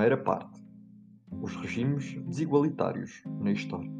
Primeira 0.00 0.16
parte: 0.16 0.58
Os 1.42 1.54
regimes 1.56 2.14
desigualitários 2.24 3.22
na 3.38 3.52
história. 3.52 3.92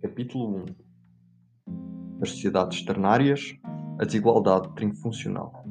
Capítulo 0.00 0.64
1 1.66 2.22
As 2.22 2.30
sociedades 2.30 2.84
ternárias, 2.84 3.58
a 3.98 4.04
desigualdade 4.04 4.72
trinfuncional. 4.76 5.64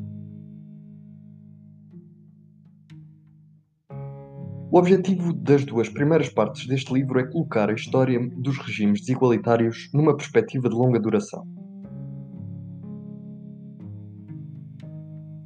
O 4.70 4.78
objetivo 4.78 5.32
das 5.32 5.64
duas 5.64 5.88
primeiras 5.88 6.28
partes 6.28 6.68
deste 6.68 6.94
livro 6.94 7.21
é 7.21 7.32
colocar 7.32 7.70
a 7.70 7.73
história 7.73 8.20
dos 8.38 8.57
regimes 8.57 9.00
desigualitários 9.00 9.89
numa 9.94 10.14
perspectiva 10.14 10.68
de 10.68 10.76
longa 10.76 11.00
duração. 11.00 11.55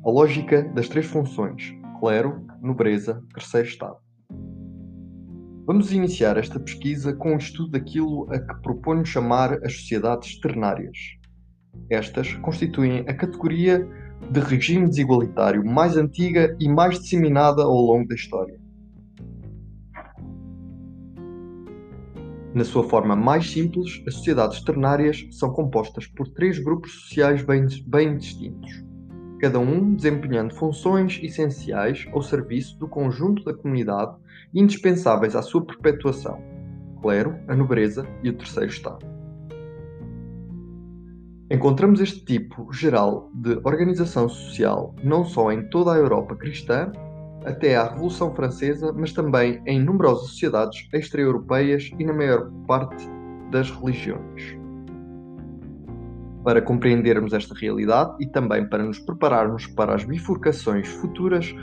A 0.10 0.12
lógica 0.12 0.64
das 0.74 0.90
três 0.90 1.06
funções: 1.06 1.72
clero, 2.00 2.44
nobreza, 2.64 3.24
terceiro 3.32 3.68
Estado. 3.68 3.98
Vamos 5.68 5.92
iniciar 5.92 6.36
esta 6.36 6.60
pesquisa 6.60 7.14
com 7.14 7.30
o 7.30 7.34
um 7.36 7.38
estudo 7.38 7.70
daquilo 7.70 8.28
a 8.32 8.40
que 8.40 8.62
proponho 8.64 9.06
chamar 9.06 9.64
as 9.64 9.76
sociedades 9.76 10.40
ternárias. 10.40 10.98
Estas 11.92 12.34
constituem 12.38 13.02
a 13.02 13.14
categoria 13.14 13.88
de 14.32 14.40
regime 14.40 14.88
desigualitário 14.88 15.64
mais 15.64 15.96
antiga 15.96 16.58
e 16.60 16.68
mais 16.68 17.00
disseminada 17.00 17.62
ao 17.62 17.80
longo 17.80 18.08
da 18.08 18.16
história. 18.16 18.60
Na 22.56 22.66
sua 22.66 22.84
forma 22.90 23.16
mais 23.16 23.52
simples, 23.52 24.02
as 24.08 24.16
sociedades 24.16 24.64
ternárias 24.64 25.28
são 25.30 25.54
compostas 25.54 26.08
por 26.08 26.28
três 26.30 26.58
grupos 26.58 26.94
sociais 26.94 27.44
bem, 27.44 27.68
bem 27.86 28.18
distintos 28.18 28.89
cada 29.40 29.60
um 29.60 29.96
desempenhando 29.96 30.54
funções 30.54 31.20
essenciais 31.24 32.08
ao 32.12 32.22
serviço 32.22 32.78
do 32.78 32.88
conjunto 32.88 33.44
da 33.44 33.54
comunidade 33.54 34.16
indispensáveis 34.54 35.36
à 35.36 35.42
sua 35.42 35.66
perpetuação: 35.66 36.42
clero, 37.02 37.36
a 37.48 37.56
nobreza 37.56 38.06
e 38.24 38.30
o 38.30 38.38
terceiro 38.38 38.70
Estado. 38.70 39.06
Encontramos 41.52 42.00
este 42.00 42.24
tipo 42.24 42.72
geral 42.72 43.32
de 43.34 43.60
organização 43.64 44.30
social 44.30 44.94
não 45.04 45.26
só 45.26 45.52
em 45.52 45.68
toda 45.70 45.94
a 45.94 45.98
Europa 45.98 46.36
cristã, 46.36 46.92
até 47.44 47.76
à 47.76 47.90
Revolução 47.90 48.36
Francesa, 48.36 48.94
mas 48.94 49.14
também 49.14 49.62
em 49.66 49.80
numerosas 49.80 50.28
sociedades 50.28 50.88
extra-europeias 50.94 51.90
e 51.98 52.06
na 52.06 52.14
maior 52.14 52.52
parte 52.68 53.10
das 53.50 53.72
religiões. 53.72 54.59
Para 56.44 56.62
compreendermos 56.62 57.34
esta 57.34 57.54
realidade 57.54 58.16
e 58.20 58.26
também 58.26 58.68
para 58.68 58.84
nos 58.84 59.00
prepararmos 59.00 59.68
para 59.68 59.94
as 59.94 60.04
bifurcações 60.04 60.88
futuras, 60.88 61.54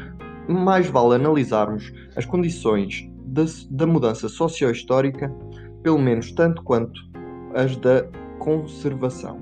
mais 0.48 0.88
vale 0.88 1.14
analisarmos 1.14 1.92
as 2.14 2.24
condições 2.24 3.08
da, 3.24 3.44
da 3.70 3.86
mudança 3.86 4.28
socio-histórica, 4.28 5.32
pelo 5.82 5.98
menos 5.98 6.32
tanto 6.32 6.62
quanto 6.62 7.00
as 7.54 7.76
da 7.76 8.06
conservação. 8.38 9.40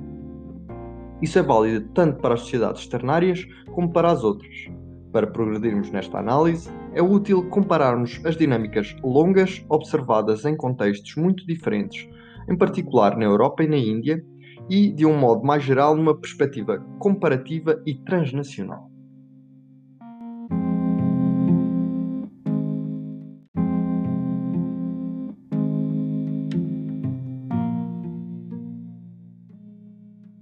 Isso 1.20 1.38
é 1.38 1.42
válido 1.42 1.88
tanto 1.94 2.20
para 2.20 2.34
as 2.34 2.40
sociedades 2.40 2.86
ternárias 2.86 3.46
como 3.72 3.92
para 3.92 4.10
as 4.10 4.24
outras. 4.24 4.68
Para 5.12 5.26
progredirmos 5.26 5.90
nesta 5.90 6.18
análise, 6.18 6.68
é 6.92 7.00
útil 7.00 7.48
compararmos 7.48 8.20
as 8.24 8.36
dinâmicas 8.36 8.96
longas 9.02 9.64
observadas 9.68 10.44
em 10.44 10.56
contextos 10.56 11.14
muito 11.16 11.46
diferentes, 11.46 12.08
em 12.48 12.56
particular 12.56 13.16
na 13.16 13.24
Europa 13.24 13.62
e 13.62 13.68
na 13.68 13.76
Índia, 13.76 14.24
e, 14.68 14.92
de 14.92 15.04
um 15.04 15.18
modo 15.18 15.44
mais 15.44 15.62
geral, 15.62 15.96
numa 15.96 16.16
perspectiva 16.16 16.78
comparativa 16.98 17.82
e 17.86 17.94
transnacional. 17.94 18.90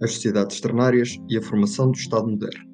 As 0.03 0.15
sociedades 0.15 0.61
ternárias 0.61 1.17
e 1.29 1.39
a 1.39 1.43
formação 1.43 1.91
do 1.91 1.97
Estado 1.97 2.27
moderno. 2.27 2.73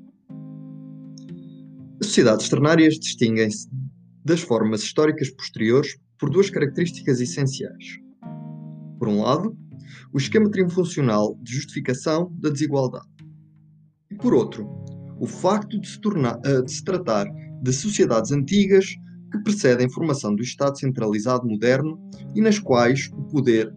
As 2.00 2.06
sociedades 2.06 2.48
ternárias 2.48 2.94
distinguem-se 2.94 3.68
das 4.24 4.40
formas 4.40 4.82
históricas 4.82 5.30
posteriores 5.30 5.98
por 6.18 6.30
duas 6.30 6.48
características 6.48 7.20
essenciais. 7.20 7.98
Por 8.98 9.08
um 9.08 9.22
lado, 9.22 9.56
o 10.12 10.18
esquema 10.18 10.50
triunfuncional 10.50 11.38
de 11.42 11.54
justificação 11.54 12.32
da 12.38 12.50
desigualdade. 12.50 13.06
E 14.10 14.14
por 14.14 14.34
outro, 14.34 14.66
o 15.20 15.26
facto 15.26 15.78
de 15.80 15.88
se, 15.88 16.00
tornar, 16.00 16.40
eh, 16.44 16.62
de 16.62 16.72
se 16.72 16.82
tratar 16.82 17.26
de 17.62 17.72
sociedades 17.72 18.30
antigas 18.32 18.86
que 19.30 19.38
precedem 19.42 19.86
a 19.86 19.90
formação 19.90 20.34
do 20.34 20.42
Estado 20.42 20.78
centralizado 20.78 21.46
moderno 21.46 22.00
e 22.34 22.40
nas 22.40 22.58
quais 22.58 23.10
o 23.12 23.22
poder 23.24 23.72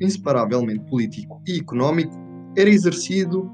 inseparavelmente 0.00 0.84
político 0.88 1.42
e 1.46 1.58
económico 1.58 2.14
era 2.56 2.70
exercido 2.70 3.50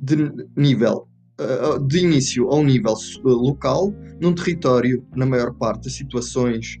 de 0.00 0.32
nível 0.56 1.06
eh, 1.38 1.78
de 1.86 1.98
início 1.98 2.48
a 2.48 2.56
um 2.56 2.64
nível 2.64 2.94
eh, 2.94 3.20
local, 3.24 3.92
num 4.20 4.34
território, 4.34 5.04
na 5.14 5.26
maior 5.26 5.52
parte 5.54 5.84
das 5.84 5.94
situações 5.94 6.78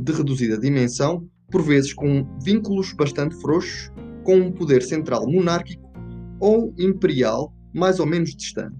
de 0.00 0.12
reduzida 0.12 0.58
dimensão, 0.58 1.28
por 1.50 1.62
vezes 1.62 1.92
com 1.92 2.26
vínculos 2.42 2.94
bastante 2.94 3.34
frouxos 3.34 3.92
com 4.28 4.36
um 4.36 4.52
poder 4.52 4.82
central 4.82 5.26
monárquico 5.26 5.90
ou 6.38 6.74
imperial 6.78 7.50
mais 7.72 7.98
ou 7.98 8.04
menos 8.04 8.36
distante. 8.36 8.76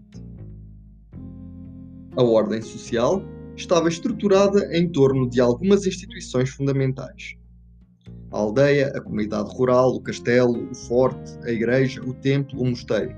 A 2.19 2.23
ordem 2.23 2.61
social 2.61 3.23
estava 3.57 3.89
estruturada 3.89 4.69
em 4.77 4.87
torno 4.87 5.27
de 5.27 5.41
algumas 5.41 5.87
instituições 5.87 6.51
fundamentais. 6.51 7.35
A 8.31 8.37
aldeia, 8.37 8.89
a 8.89 9.01
comunidade 9.01 9.49
rural, 9.57 9.95
o 9.95 10.03
castelo, 10.03 10.71
o 10.71 10.75
forte, 10.75 11.39
a 11.43 11.51
igreja, 11.51 12.03
o 12.03 12.13
templo, 12.13 12.61
o 12.61 12.67
mosteiro. 12.67 13.17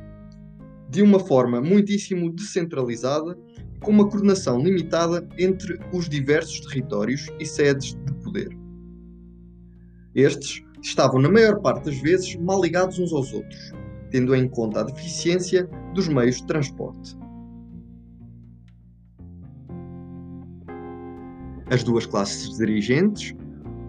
De 0.89 1.03
uma 1.03 1.19
forma 1.19 1.61
muitíssimo 1.61 2.31
descentralizada, 2.31 3.37
com 3.81 3.91
uma 3.91 4.09
coordenação 4.09 4.63
limitada 4.63 5.29
entre 5.37 5.81
os 5.93 6.09
diversos 6.09 6.61
territórios 6.61 7.27
e 7.41 7.45
sedes 7.45 7.97
de 8.05 8.15
poder. 8.23 8.57
Estes 10.15 10.63
estavam, 10.83 11.21
na 11.21 11.31
maior 11.31 11.61
parte 11.61 11.85
das 11.85 11.99
vezes, 12.01 12.37
mal 12.37 12.61
ligados 12.63 12.99
uns 12.99 13.13
aos 13.13 13.33
outros, 13.33 13.73
tendo 14.11 14.35
em 14.35 14.49
conta 14.49 14.81
a 14.81 14.85
deficiência 14.85 15.69
dos 15.95 16.09
meios 16.09 16.37
de 16.37 16.47
transporte. 16.47 17.17
As 21.71 21.85
duas 21.85 22.05
classes 22.05 22.57
dirigentes, 22.57 23.35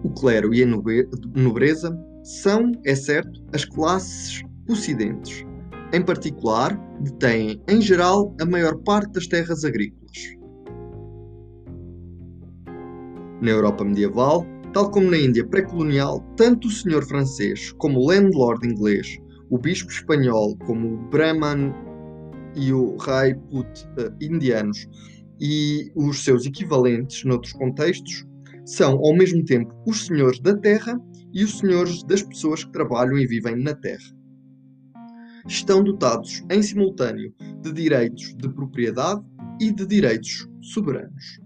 o 0.04 0.10
clero 0.10 0.54
e 0.54 0.62
a 0.62 0.66
nobreza, 0.66 1.98
são, 2.22 2.72
é 2.84 2.94
certo, 2.94 3.42
as 3.52 3.64
classes 3.64 4.42
possidentes. 4.66 5.44
Em 5.92 6.00
particular, 6.00 6.78
detêm, 7.00 7.60
em 7.68 7.80
geral, 7.80 8.34
a 8.40 8.46
maior 8.46 8.76
parte 8.78 9.12
das 9.12 9.26
terras 9.26 9.64
agrícolas. 9.64 10.36
Na 13.40 13.50
Europa 13.50 13.84
medieval, 13.84 14.46
Tal 14.72 14.90
como 14.90 15.10
na 15.10 15.18
Índia 15.18 15.46
pré-colonial, 15.46 16.20
tanto 16.34 16.66
o 16.66 16.70
senhor 16.70 17.04
francês 17.04 17.72
como 17.72 18.00
o 18.00 18.06
landlord 18.06 18.66
inglês, 18.66 19.18
o 19.50 19.58
bispo 19.58 19.90
espanhol 19.90 20.56
como 20.64 20.94
o 20.94 21.10
Brahman 21.10 21.74
e 22.56 22.72
o 22.72 22.96
Rajput 22.96 23.68
uh, 23.98 24.16
indianos 24.18 24.88
e 25.38 25.92
os 25.94 26.24
seus 26.24 26.46
equivalentes 26.46 27.22
noutros 27.24 27.52
contextos 27.52 28.24
são 28.64 28.96
ao 28.96 29.14
mesmo 29.14 29.44
tempo 29.44 29.74
os 29.86 30.06
senhores 30.06 30.40
da 30.40 30.56
terra 30.56 30.98
e 31.34 31.44
os 31.44 31.58
senhores 31.58 32.02
das 32.04 32.22
pessoas 32.22 32.64
que 32.64 32.72
trabalham 32.72 33.18
e 33.18 33.26
vivem 33.26 33.56
na 33.56 33.74
terra. 33.74 34.16
Estão 35.46 35.84
dotados 35.84 36.42
em 36.50 36.62
simultâneo 36.62 37.34
de 37.60 37.72
direitos 37.72 38.34
de 38.36 38.48
propriedade 38.48 39.20
e 39.60 39.70
de 39.70 39.84
direitos 39.84 40.48
soberanos. 40.62 41.41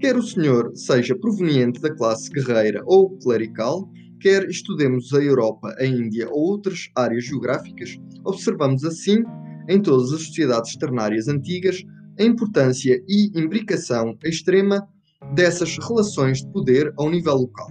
Quer 0.00 0.16
o 0.16 0.22
senhor 0.22 0.72
seja 0.74 1.14
proveniente 1.14 1.78
da 1.78 1.94
classe 1.94 2.30
guerreira 2.30 2.82
ou 2.86 3.18
clerical, 3.18 3.86
quer 4.18 4.48
estudemos 4.48 5.12
a 5.12 5.18
Europa, 5.18 5.74
a 5.78 5.84
Índia 5.84 6.26
ou 6.30 6.40
outras 6.52 6.88
áreas 6.96 7.26
geográficas, 7.26 7.98
observamos 8.24 8.82
assim, 8.82 9.22
em 9.68 9.78
todas 9.78 10.10
as 10.14 10.22
sociedades 10.22 10.74
ternárias 10.76 11.28
antigas, 11.28 11.84
a 12.18 12.22
importância 12.22 12.98
e 13.06 13.30
imbricação 13.38 14.16
extrema 14.24 14.88
dessas 15.34 15.76
relações 15.76 16.38
de 16.38 16.50
poder 16.50 16.90
ao 16.96 17.10
nível 17.10 17.34
local. 17.34 17.68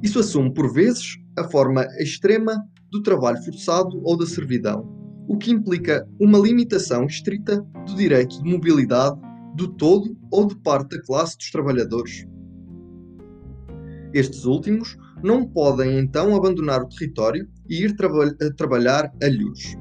Isso 0.00 0.20
assume, 0.20 0.54
por 0.54 0.72
vezes, 0.72 1.16
a 1.36 1.42
forma 1.42 1.84
extrema 1.98 2.54
do 2.88 3.02
trabalho 3.02 3.42
forçado 3.42 4.00
ou 4.04 4.16
da 4.16 4.26
servidão, 4.26 4.88
o 5.26 5.36
que 5.36 5.50
implica 5.50 6.06
uma 6.20 6.38
limitação 6.38 7.06
estrita 7.06 7.60
do 7.84 7.96
direito 7.96 8.40
de 8.40 8.48
mobilidade 8.48 9.18
do 9.54 9.68
todo 9.68 10.16
ou 10.30 10.46
de 10.46 10.56
parte 10.56 10.96
da 10.96 11.02
classe 11.02 11.36
dos 11.36 11.50
trabalhadores. 11.50 12.26
Estes 14.14 14.44
últimos 14.44 14.96
não 15.22 15.46
podem 15.46 15.98
então 15.98 16.34
abandonar 16.34 16.82
o 16.82 16.88
território 16.88 17.48
e 17.68 17.84
ir 17.84 17.96
traba 17.96 18.34
trabalhar 18.56 19.12
a 19.22 19.26
luz. 19.26 19.76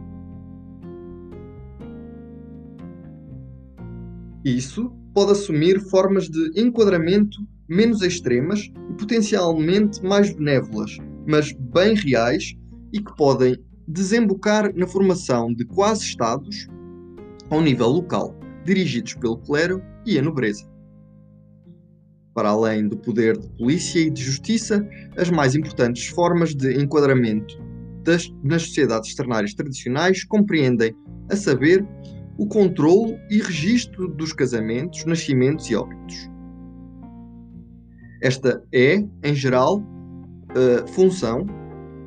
Isso 4.44 4.92
pode 5.14 5.32
assumir 5.32 5.80
formas 5.80 6.30
de 6.30 6.60
enquadramento 6.60 7.38
menos 7.70 8.02
extremas 8.02 8.72
e 8.90 8.94
potencialmente 8.94 10.04
mais 10.04 10.34
benévolas, 10.34 10.98
mas 11.28 11.54
bem 11.54 11.96
reais 11.96 12.56
e 12.92 13.02
que 13.02 13.16
podem 13.16 13.56
desembocar 13.88 14.74
na 14.76 14.88
formação 14.88 15.54
de 15.54 15.66
quase-estados 15.66 16.68
ao 17.50 17.62
nível 17.62 17.88
local, 17.88 18.36
dirigidos 18.64 19.14
pelo 19.16 19.38
clero 19.38 19.82
e 20.06 20.18
a 20.18 20.22
nobreza. 20.22 20.70
Para 22.34 22.50
além 22.50 22.88
do 22.88 22.98
poder 22.98 23.38
de 23.38 23.50
polícia 23.50 24.00
e 24.00 24.10
de 24.10 24.24
justiça, 24.24 24.88
as 25.18 25.30
mais 25.30 25.56
importantes 25.56 26.08
formas 26.08 26.56
de 26.56 26.82
enquadramento 26.82 27.62
das, 28.04 28.32
nas 28.44 28.64
sociedades 28.64 29.14
ternárias 29.16 29.54
tradicionais 29.54 30.24
compreendem, 30.24 30.96
a 31.30 31.36
saber, 31.36 31.86
o 32.38 32.48
controlo 32.48 33.20
e 33.30 33.40
registro 33.40 34.08
dos 34.08 34.34
casamentos, 34.34 35.06
nascimentos 35.06 35.70
e 35.70 35.76
óbitos. 35.76 36.30
Esta 38.22 38.64
é, 38.74 39.04
em 39.24 39.36
geral, 39.36 39.84
a 40.50 40.88
função, 40.88 41.46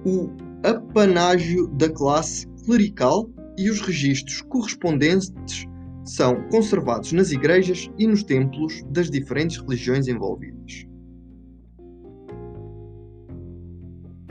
o 0.04 0.30
apanágio 0.64 1.68
da 1.68 1.88
classe 1.88 2.46
clerical 2.64 3.28
e 3.58 3.70
os 3.70 3.80
registros 3.80 4.42
correspondentes 4.42 5.66
são 6.04 6.42
conservados 6.48 7.12
nas 7.12 7.30
igrejas 7.32 7.90
e 7.98 8.06
nos 8.06 8.22
templos 8.22 8.82
das 8.90 9.10
diferentes 9.10 9.58
religiões 9.58 10.06
envolvidas. 10.08 10.86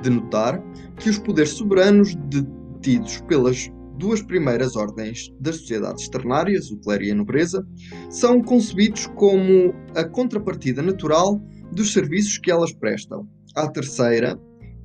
De 0.02 0.10
notar 0.10 0.62
que 0.98 1.10
os 1.10 1.18
poderes 1.18 1.52
soberanos 1.52 2.16
detidos 2.16 3.22
pelas 3.22 3.72
duas 3.98 4.22
primeiras 4.22 4.76
ordens 4.76 5.34
das 5.40 5.58
sociedades 5.58 6.10
ternárias, 6.10 6.72
o 6.72 6.78
clero 6.78 7.04
e 7.04 7.12
a 7.12 7.16
nobreza, 7.16 7.66
são 8.10 8.42
concebidos 8.42 9.08
como 9.16 9.74
a 9.96 10.04
contrapartida 10.04 10.82
natural 10.82 11.40
dos 11.72 11.94
serviços 11.94 12.38
que 12.38 12.52
elas 12.52 12.74
prestam. 12.74 13.28
A 13.56 13.68
terceira, 13.70 14.38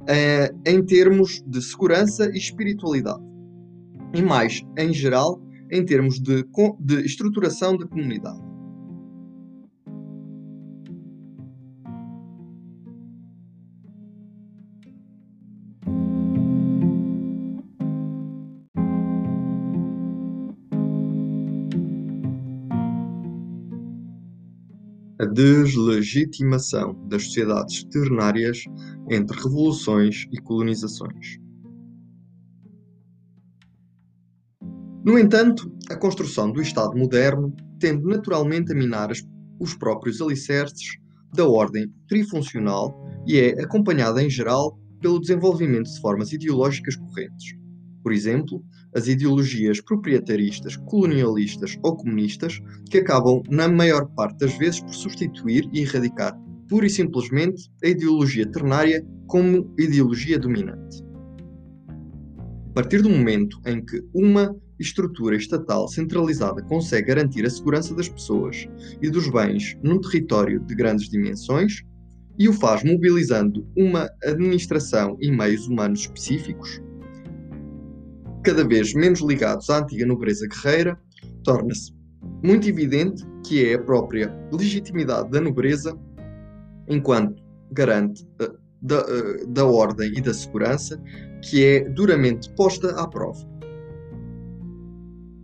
é, 0.07 0.53
em 0.67 0.85
termos 0.85 1.43
de 1.47 1.61
segurança 1.63 2.31
e 2.33 2.39
espiritualidade. 2.39 3.23
E 4.15 4.23
mais, 4.23 4.63
em 4.77 4.93
geral, 4.93 5.41
em 5.71 5.85
termos 5.85 6.19
de, 6.19 6.45
de 6.81 7.05
estruturação 7.05 7.77
da 7.77 7.87
comunidade. 7.87 8.49
a 25.21 25.25
deslegitimação 25.25 26.95
das 27.09 27.25
sociedades 27.25 27.83
ternárias 27.85 28.63
entre 29.11 29.37
revoluções 29.37 30.27
e 30.33 30.41
colonizações. 30.41 31.39
No 35.05 35.19
entanto, 35.19 35.73
a 35.89 35.97
construção 35.97 36.51
do 36.51 36.61
Estado 36.61 36.97
moderno 36.97 37.55
tende 37.79 38.05
naturalmente 38.05 38.73
a 38.73 38.75
minar 38.75 39.11
os 39.61 39.75
próprios 39.75 40.21
alicerces 40.21 40.99
da 41.35 41.47
ordem 41.47 41.93
trifuncional 42.09 42.95
e 43.27 43.39
é 43.39 43.63
acompanhada 43.63 44.23
em 44.23 44.31
geral 44.31 44.79
pelo 45.01 45.21
desenvolvimento 45.21 45.91
de 45.91 46.01
formas 46.01 46.33
ideológicas 46.33 46.97
correntes. 46.97 47.57
Por 48.03 48.13
exemplo, 48.13 48.63
as 48.95 49.07
ideologias 49.07 49.81
proprietaristas, 49.81 50.77
colonialistas 50.77 51.79
ou 51.83 51.97
comunistas, 51.97 52.59
que 52.91 52.99
acabam, 52.99 53.43
na 53.49 53.69
maior 53.69 54.07
parte 54.15 54.39
das 54.39 54.57
vezes, 54.57 54.81
por 54.81 54.95
substituir 54.95 55.69
e 55.73 55.81
erradicar 55.81 56.37
pura 56.69 56.87
e 56.87 56.91
simplesmente 56.91 57.71
a 57.83 57.89
ideologia 57.89 58.51
ternária 58.51 59.05
como 59.27 59.75
ideologia 59.79 60.39
dominante. 60.39 61.03
A 62.71 62.73
partir 62.75 63.03
do 63.03 63.11
momento 63.11 63.61
em 63.67 63.85
que 63.85 64.03
uma 64.15 64.55
estrutura 64.79 65.37
estatal 65.37 65.89
centralizada 65.89 66.63
consegue 66.63 67.09
garantir 67.09 67.45
a 67.45 67.51
segurança 67.51 67.95
das 67.95 68.09
pessoas 68.09 68.69
e 69.03 69.11
dos 69.11 69.29
bens 69.29 69.77
num 69.83 70.01
território 70.01 70.61
de 70.61 70.75
grandes 70.75 71.09
dimensões, 71.09 71.83
e 72.39 72.49
o 72.49 72.53
faz 72.53 72.85
mobilizando 72.85 73.67
uma 73.77 74.09
administração 74.23 75.17
e 75.21 75.31
meios 75.31 75.67
humanos 75.67 76.01
específicos, 76.01 76.81
cada 78.45 78.67
vez 78.67 78.95
menos 78.95 79.21
ligados 79.21 79.69
à 79.69 79.81
antiga 79.81 80.07
nobreza 80.07 80.47
guerreira, 80.47 80.97
torna-se 81.43 81.93
muito 82.43 82.69
evidente 82.69 83.25
que 83.45 83.65
é 83.65 83.75
a 83.75 83.83
própria 83.83 84.33
legitimidade 84.53 85.31
da 85.31 85.41
nobreza, 85.41 85.99
enquanto 86.87 87.43
garante 87.73 88.25
uh, 88.41 88.57
da, 88.81 89.01
uh, 89.01 89.47
da 89.49 89.67
ordem 89.67 90.13
e 90.17 90.21
da 90.21 90.33
segurança, 90.33 91.01
que 91.43 91.65
é 91.65 91.89
duramente 91.91 92.49
posta 92.55 92.91
à 93.01 93.09
prova. 93.09 93.58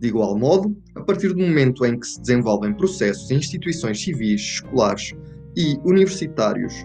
De 0.05 0.09
igual 0.09 0.37
modo, 0.37 0.77
a 0.93 1.01
partir 1.01 1.33
do 1.33 1.39
momento 1.39 1.83
em 1.83 1.99
que 1.99 2.05
se 2.05 2.21
desenvolvem 2.21 2.71
processos 2.75 3.31
em 3.31 3.37
instituições 3.37 4.03
civis, 4.03 4.39
escolares 4.39 5.15
e 5.57 5.79
universitários 5.83 6.75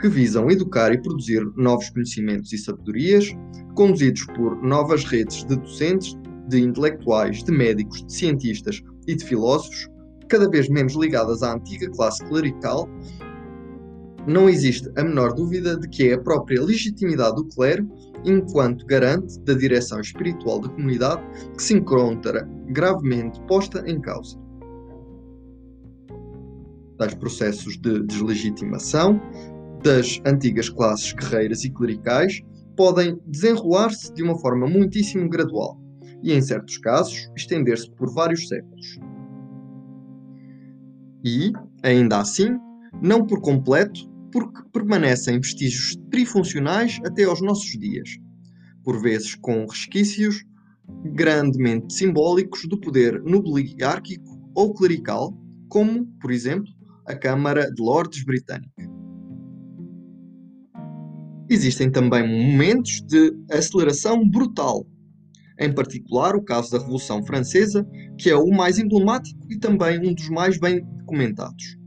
que 0.00 0.08
visam 0.08 0.50
educar 0.50 0.92
e 0.92 1.00
produzir 1.00 1.40
novos 1.56 1.88
conhecimentos 1.90 2.52
e 2.52 2.58
sabedorias, 2.58 3.28
conduzidos 3.76 4.26
por 4.34 4.60
novas 4.60 5.04
redes 5.04 5.44
de 5.44 5.54
docentes, 5.54 6.18
de 6.48 6.62
intelectuais, 6.62 7.44
de 7.44 7.52
médicos, 7.52 8.04
de 8.04 8.12
cientistas 8.12 8.82
e 9.06 9.14
de 9.14 9.24
filósofos, 9.24 9.88
cada 10.28 10.50
vez 10.50 10.68
menos 10.68 10.94
ligadas 10.94 11.44
à 11.44 11.54
antiga 11.54 11.88
classe 11.92 12.24
clerical, 12.24 12.88
não 14.26 14.48
existe 14.48 14.90
a 14.96 15.04
menor 15.04 15.34
dúvida 15.34 15.76
de 15.76 15.88
que 15.88 16.08
é 16.08 16.14
a 16.14 16.20
própria 16.20 16.62
legitimidade 16.62 17.36
do 17.36 17.44
clero, 17.48 17.86
enquanto 18.24 18.86
garante 18.86 19.38
da 19.40 19.52
direção 19.52 20.00
espiritual 20.00 20.60
da 20.60 20.68
comunidade, 20.68 21.22
que 21.56 21.62
se 21.62 21.74
encontra 21.74 22.48
gravemente 22.68 23.40
posta 23.42 23.84
em 23.86 24.00
causa. 24.00 24.38
Tais 26.96 27.14
processos 27.14 27.76
de 27.76 28.02
deslegitimação 28.06 29.20
das 29.82 30.20
antigas 30.24 30.70
classes 30.70 31.12
guerreiras 31.12 31.64
e 31.64 31.70
clericais 31.70 32.40
podem 32.76 33.18
desenrolar-se 33.26 34.12
de 34.14 34.22
uma 34.22 34.38
forma 34.38 34.66
muitíssimo 34.66 35.28
gradual 35.28 35.78
e, 36.22 36.32
em 36.32 36.40
certos 36.40 36.78
casos, 36.78 37.30
estender-se 37.36 37.90
por 37.90 38.12
vários 38.12 38.48
séculos. 38.48 38.98
E, 41.22 41.52
ainda 41.82 42.20
assim, 42.20 42.56
não 43.02 43.26
por 43.26 43.40
completo, 43.40 44.13
porque 44.34 44.68
permanecem 44.72 45.38
vestígios 45.38 45.96
trifuncionais 46.10 46.98
até 47.06 47.22
aos 47.22 47.40
nossos 47.40 47.70
dias, 47.78 48.18
por 48.82 49.00
vezes 49.00 49.36
com 49.36 49.64
resquícios 49.64 50.44
grandemente 51.12 51.94
simbólicos 51.94 52.66
do 52.66 52.76
poder 52.80 53.22
nobiliárquico 53.22 54.36
ou 54.52 54.74
clerical, 54.74 55.32
como, 55.68 56.04
por 56.20 56.32
exemplo, 56.32 56.68
a 57.06 57.14
Câmara 57.14 57.70
de 57.72 57.80
Lordes 57.80 58.24
Britânica. 58.24 58.90
Existem 61.48 61.88
também 61.88 62.26
momentos 62.26 63.02
de 63.02 63.32
aceleração 63.52 64.28
brutal, 64.28 64.84
em 65.60 65.72
particular 65.72 66.34
o 66.34 66.42
caso 66.42 66.72
da 66.72 66.78
Revolução 66.78 67.24
Francesa, 67.24 67.86
que 68.18 68.30
é 68.30 68.36
o 68.36 68.50
mais 68.50 68.80
emblemático 68.80 69.38
e 69.48 69.56
também 69.56 70.00
um 70.00 70.12
dos 70.12 70.28
mais 70.28 70.58
bem 70.58 70.84
documentados. 70.98 71.83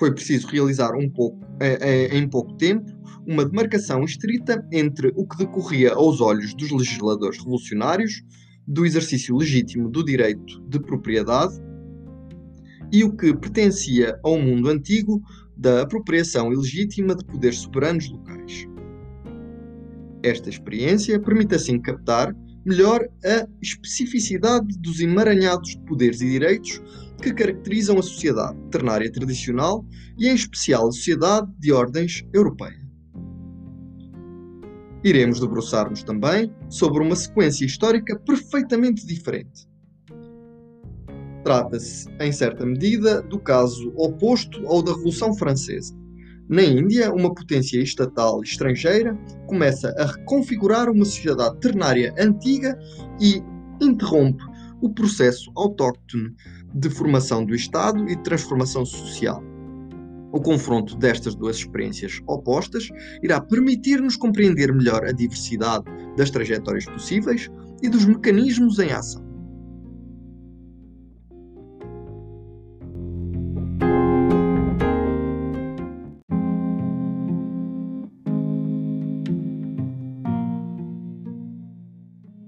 Foi 0.00 0.10
preciso 0.10 0.48
realizar 0.48 0.96
um 0.96 1.10
pouco, 1.10 1.38
em 2.10 2.26
pouco 2.26 2.54
tempo 2.54 2.90
uma 3.26 3.44
demarcação 3.44 4.02
estrita 4.02 4.66
entre 4.72 5.12
o 5.14 5.28
que 5.28 5.36
decorria 5.36 5.92
aos 5.92 6.22
olhos 6.22 6.54
dos 6.54 6.70
legisladores 6.70 7.36
revolucionários 7.36 8.22
do 8.66 8.86
exercício 8.86 9.36
legítimo 9.36 9.90
do 9.90 10.02
direito 10.02 10.58
de 10.70 10.80
propriedade 10.80 11.52
e 12.90 13.04
o 13.04 13.14
que 13.14 13.36
pertencia 13.36 14.18
ao 14.24 14.38
mundo 14.38 14.70
antigo 14.70 15.20
da 15.54 15.82
apropriação 15.82 16.50
ilegítima 16.50 17.14
de 17.14 17.22
poderes 17.26 17.58
soberanos 17.58 18.10
locais. 18.10 18.66
Esta 20.22 20.48
experiência 20.48 21.20
permite 21.20 21.54
assim 21.54 21.78
captar 21.78 22.34
melhor 22.64 23.06
a 23.22 23.46
especificidade 23.60 24.78
dos 24.78 24.98
emaranhados 25.00 25.72
de 25.72 25.84
poderes 25.84 26.22
e 26.22 26.30
direitos 26.30 26.80
que 27.20 27.32
caracterizam 27.32 27.98
a 27.98 28.02
sociedade 28.02 28.58
ternária 28.70 29.10
tradicional 29.10 29.84
e, 30.18 30.28
em 30.28 30.34
especial, 30.34 30.88
a 30.88 30.92
sociedade 30.92 31.50
de 31.58 31.72
ordens 31.72 32.24
europeia. 32.32 32.80
Iremos 35.04 35.40
debruçar-nos 35.40 36.02
também 36.02 36.52
sobre 36.68 37.02
uma 37.02 37.16
sequência 37.16 37.64
histórica 37.64 38.18
perfeitamente 38.18 39.06
diferente, 39.06 39.70
Trata-se, 41.42 42.06
em 42.20 42.30
certa 42.32 42.66
medida, 42.66 43.22
do 43.22 43.38
caso 43.38 43.92
oposto 43.96 44.66
ao 44.66 44.82
da 44.82 44.92
Revolução 44.92 45.34
Francesa. 45.34 45.94
Na 46.48 46.62
Índia, 46.62 47.12
uma 47.12 47.32
potência 47.32 47.80
estatal 47.80 48.42
estrangeira 48.42 49.16
começa 49.46 49.94
a 49.96 50.06
reconfigurar 50.06 50.90
uma 50.90 51.04
sociedade 51.04 51.58
ternária 51.60 52.12
antiga 52.18 52.78
e 53.20 53.42
interrompe 53.80 54.42
o 54.82 54.92
processo 54.92 55.50
autóctone 55.56 56.34
de 56.74 56.90
formação 56.90 57.44
do 57.44 57.54
Estado 57.54 58.04
e 58.08 58.16
de 58.16 58.22
transformação 58.22 58.84
social. 58.84 59.42
O 60.32 60.40
confronto 60.40 60.96
destas 60.96 61.34
duas 61.34 61.56
experiências 61.56 62.20
opostas 62.26 62.88
irá 63.22 63.40
permitir-nos 63.40 64.16
compreender 64.16 64.72
melhor 64.72 65.04
a 65.04 65.12
diversidade 65.12 65.84
das 66.16 66.30
trajetórias 66.30 66.84
possíveis 66.84 67.50
e 67.82 67.88
dos 67.88 68.04
mecanismos 68.04 68.78
em 68.78 68.92
ação. 68.92 69.28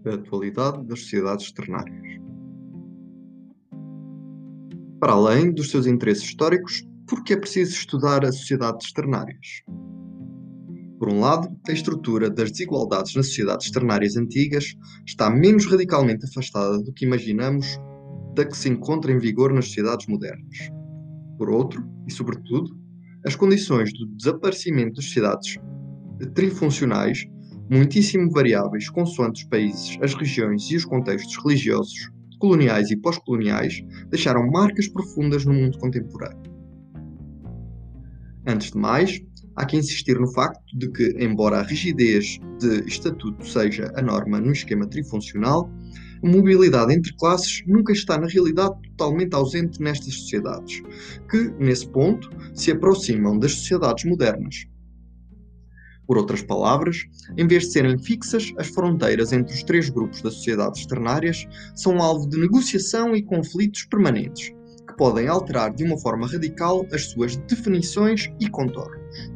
A 0.05 0.15
atualidade 0.15 0.85
das 0.85 1.01
sociedades 1.01 1.51
ternárias. 1.53 2.12
Para 5.03 5.15
além 5.15 5.53
dos 5.53 5.73
seus 5.73 5.89
interesses 5.89 6.23
históricos, 6.23 6.87
porque 7.09 7.33
é 7.33 7.37
preciso 7.37 7.73
estudar 7.73 8.25
as 8.25 8.37
sociedades 8.37 8.93
ternárias. 8.93 9.65
Por 10.97 11.09
um 11.09 11.19
lado, 11.19 11.49
a 11.69 11.73
estrutura 11.73 12.31
das 12.31 12.53
desigualdades 12.53 13.17
nas 13.17 13.27
sociedades 13.27 13.69
ternárias 13.73 14.17
antigas 14.17 14.77
está 15.05 15.29
menos 15.29 15.67
radicalmente 15.67 16.25
afastada 16.25 16.81
do 16.81 16.93
que 16.93 17.05
imaginamos 17.05 17.67
da 18.37 18.45
que 18.45 18.57
se 18.57 18.69
encontra 18.69 19.11
em 19.11 19.19
vigor 19.19 19.53
nas 19.53 19.65
sociedades 19.65 20.07
modernas. 20.07 20.71
Por 21.37 21.51
outro, 21.51 21.85
e 22.07 22.13
sobretudo, 22.13 22.71
as 23.27 23.35
condições 23.35 23.93
do 23.93 24.07
desaparecimento 24.07 24.95
das 24.95 25.07
sociedades 25.07 25.57
trifuncionais, 26.33 27.25
muitíssimo 27.69 28.31
variáveis 28.31 28.89
consoante 28.89 29.43
os 29.43 29.49
países, 29.49 29.99
as 30.01 30.15
regiões 30.15 30.71
e 30.71 30.77
os 30.77 30.85
contextos 30.85 31.37
religiosos, 31.45 32.09
coloniais 32.43 32.91
e 32.91 32.97
pós-coloniais, 32.97 33.85
deixaram 34.11 34.51
marcas 34.51 34.89
profundas 34.89 35.45
no 35.45 35.55
mundo 35.55 35.79
contemporâneo. 35.79 36.43
Antes 38.45 38.73
de 38.73 38.79
mais, 38.79 39.23
há 39.55 39.65
que 39.65 39.77
insistir 39.77 40.19
no 40.19 40.27
facto 40.33 40.61
de 40.77 40.91
que, 40.91 41.15
embora 41.21 41.61
a 41.61 41.63
rigidez 41.63 42.41
de 42.59 42.81
estatuto 42.85 43.47
seja 43.47 43.93
a 43.95 44.03
norma 44.03 44.41
no 44.41 44.51
esquema 44.51 44.89
trifuncional, 44.89 45.71
a 46.21 46.29
mobilidade 46.29 46.93
entre 46.93 47.15
classes 47.15 47.63
nunca 47.65 47.93
está 47.93 48.19
na 48.19 48.27
realidade 48.27 48.75
totalmente 48.91 49.35
ausente 49.35 49.81
nestas 49.81 50.13
sociedades, 50.13 50.83
que, 51.31 51.49
nesse 51.61 51.89
ponto, 51.91 52.29
se 52.55 52.73
aproximam 52.73 53.39
das 53.39 53.53
sociedades 53.53 54.05
modernas. 54.05 54.67
Por 56.13 56.19
outras 56.19 56.43
palavras, 56.43 57.07
em 57.39 57.49
vez 57.49 57.63
de 57.63 57.73
serem 57.73 57.99
fixas, 57.99 58.53
as 58.59 58.67
fronteiras 58.67 59.33
entre 59.33 59.55
os 59.55 59.63
três 59.63 59.89
grupos 59.89 60.21
das 60.21 60.35
sociedades 60.35 60.85
ternárias 60.85 61.49
são 61.75 62.03
alvo 62.03 62.29
de 62.29 62.39
negociação 62.39 63.17
e 63.17 63.23
conflitos 63.23 63.87
permanentes, 63.87 64.51
que 64.87 64.95
podem 64.99 65.27
alterar 65.27 65.73
de 65.73 65.83
uma 65.83 65.97
forma 65.97 66.27
radical 66.27 66.87
as 66.93 67.07
suas 67.07 67.39
definições 67.49 68.31
e 68.39 68.47
contornos. 68.47 69.33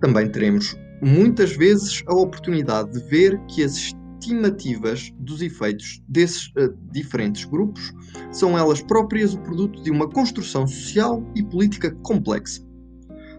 Também 0.00 0.28
teremos 0.28 0.76
muitas 1.00 1.56
vezes 1.56 2.02
a 2.08 2.14
oportunidade 2.16 2.90
de 2.94 3.08
ver 3.08 3.38
que 3.46 3.62
as 3.62 3.92
estimativas 4.18 5.12
dos 5.18 5.40
efeitos 5.40 6.02
desses 6.08 6.48
uh, 6.48 6.76
diferentes 6.90 7.44
grupos 7.44 7.92
são 8.32 8.58
elas 8.58 8.82
próprias 8.82 9.34
o 9.34 9.40
produto 9.40 9.82
de 9.82 9.90
uma 9.90 10.08
construção 10.08 10.66
social 10.66 11.24
e 11.34 11.42
política 11.42 11.94
complexa. 12.02 12.66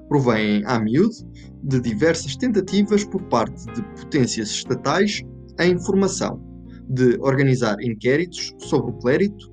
Provêm 0.07 0.63
à 0.65 0.79
miúde 0.79 1.17
de 1.63 1.79
diversas 1.79 2.36
tentativas 2.36 3.03
por 3.03 3.21
parte 3.24 3.65
de 3.74 3.83
potências 4.01 4.50
estatais 4.50 5.21
em 5.59 5.77
formação, 5.83 6.41
de 6.89 7.17
organizar 7.19 7.75
inquéritos 7.81 8.55
sobre 8.59 8.91
o 8.91 8.93
clérito, 8.93 9.51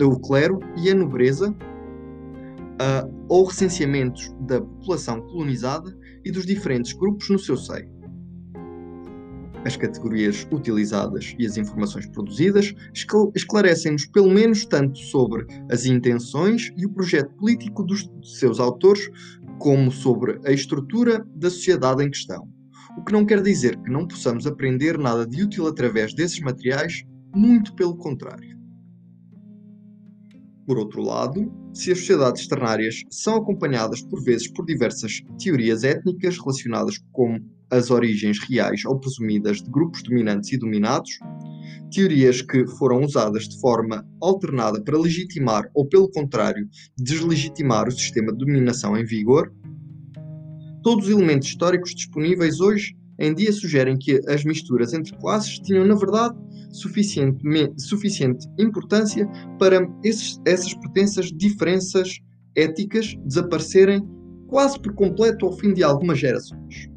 o 0.00 0.18
clero 0.20 0.60
e 0.76 0.90
a 0.90 0.94
nobreza, 0.94 1.50
uh, 1.50 3.26
ou 3.28 3.44
recenseamentos 3.44 4.32
da 4.46 4.60
população 4.60 5.20
colonizada 5.20 5.94
e 6.24 6.30
dos 6.30 6.46
diferentes 6.46 6.92
grupos 6.92 7.28
no 7.28 7.38
seu 7.38 7.56
seio. 7.56 7.97
As 9.64 9.76
categorias 9.76 10.46
utilizadas 10.52 11.34
e 11.38 11.46
as 11.46 11.56
informações 11.56 12.06
produzidas 12.06 12.74
esclarecem-nos 13.34 14.06
pelo 14.06 14.30
menos 14.30 14.64
tanto 14.64 14.98
sobre 14.98 15.46
as 15.70 15.84
intenções 15.84 16.72
e 16.76 16.86
o 16.86 16.90
projeto 16.90 17.34
político 17.34 17.82
dos 17.82 18.08
seus 18.38 18.60
autores, 18.60 19.10
como 19.58 19.90
sobre 19.90 20.40
a 20.44 20.52
estrutura 20.52 21.26
da 21.34 21.50
sociedade 21.50 22.04
em 22.04 22.10
questão 22.10 22.48
o 22.98 23.04
que 23.04 23.12
não 23.12 23.24
quer 23.24 23.40
dizer 23.40 23.80
que 23.80 23.90
não 23.90 24.08
possamos 24.08 24.44
aprender 24.44 24.98
nada 24.98 25.24
de 25.24 25.44
útil 25.44 25.68
através 25.68 26.12
desses 26.12 26.40
materiais, 26.40 27.04
muito 27.32 27.72
pelo 27.74 27.96
contrário. 27.96 28.58
Por 30.66 30.76
outro 30.78 31.00
lado, 31.02 31.52
se 31.72 31.92
as 31.92 31.98
sociedades 32.00 32.48
ternárias 32.48 33.02
são 33.08 33.36
acompanhadas 33.36 34.02
por 34.02 34.22
vezes 34.22 34.50
por 34.50 34.66
diversas 34.66 35.22
teorias 35.40 35.84
étnicas 35.84 36.36
relacionadas 36.38 36.98
com 37.12 37.38
as 37.70 37.90
origens 37.90 38.38
reais 38.48 38.84
ou 38.84 38.98
presumidas 38.98 39.62
de 39.62 39.70
grupos 39.70 40.02
dominantes 40.02 40.52
e 40.52 40.58
dominados, 40.58 41.10
teorias 41.90 42.42
que 42.42 42.66
foram 42.78 43.02
usadas 43.02 43.48
de 43.48 43.60
forma 43.60 44.06
alternada 44.20 44.82
para 44.82 44.98
legitimar 44.98 45.70
ou, 45.74 45.86
pelo 45.86 46.10
contrário, 46.10 46.68
deslegitimar 46.96 47.88
o 47.88 47.92
sistema 47.92 48.32
de 48.32 48.38
dominação 48.38 48.96
em 48.96 49.04
vigor, 49.04 49.52
Todos 50.82 51.06
os 51.06 51.12
elementos 51.12 51.48
históricos 51.48 51.94
disponíveis 51.94 52.60
hoje 52.60 52.96
em 53.18 53.34
dia 53.34 53.52
sugerem 53.52 53.98
que 53.98 54.20
as 54.28 54.44
misturas 54.44 54.94
entre 54.94 55.16
classes 55.18 55.58
tinham, 55.58 55.84
na 55.84 55.94
verdade, 55.94 56.34
suficiente, 56.70 57.44
suficiente 57.76 58.46
importância 58.58 59.26
para 59.58 59.86
esses, 60.04 60.40
essas 60.46 60.72
pretensas 60.74 61.26
diferenças 61.26 62.20
éticas 62.56 63.14
desaparecerem 63.24 64.08
quase 64.46 64.80
por 64.80 64.94
completo 64.94 65.46
ao 65.46 65.52
fim 65.52 65.74
de 65.74 65.82
algumas 65.82 66.18
gerações. 66.18 66.88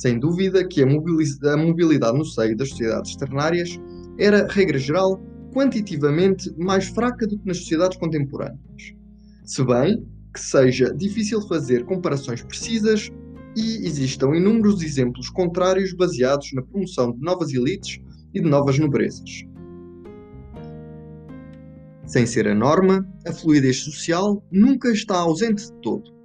Sem 0.00 0.18
dúvida 0.18 0.66
que 0.66 0.82
a, 0.82 0.86
mobilidade 0.86 2.16
no 2.16 2.24
seio 2.24 2.56
das 2.56 2.70
sociedades 2.70 3.14
ternárias 3.16 3.78
era, 4.16 4.46
regra 4.46 4.78
geral, 4.78 5.22
quantitativamente 5.52 6.50
mais 6.56 6.86
fraca 6.88 7.26
do 7.26 7.38
que 7.38 7.46
nas 7.46 7.58
sociedades 7.58 7.98
contemporâneas. 7.98 8.94
Se 9.44 9.62
bem 9.62 10.02
que 10.32 10.40
seja 10.40 10.90
difícil 10.94 11.42
fazer 11.42 11.84
comparações 11.84 12.42
precisas 12.42 13.10
e 13.54 13.86
existam 13.86 14.34
inúmeros 14.34 14.82
exemplos 14.82 15.28
contrários 15.28 15.92
baseados 15.92 16.50
na 16.54 16.62
promoção 16.62 17.12
de 17.12 17.20
novas 17.20 17.52
elites 17.52 18.00
e 18.32 18.40
de 18.40 18.48
novas 18.48 18.78
nobrezas. 18.78 19.44
Sem 22.06 22.24
ser 22.24 22.48
a 22.48 22.54
norma, 22.54 23.06
a 23.26 23.32
fluidez 23.32 23.80
social 23.80 24.42
nunca 24.50 24.90
está 24.90 25.18
ausente 25.18 25.66
de 25.66 25.72
todo. 25.82 26.19